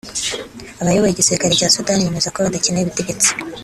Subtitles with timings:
[0.81, 3.29] Abayoboye igisirikare cya Sudani bemeza ko badakeneye ubutegetsi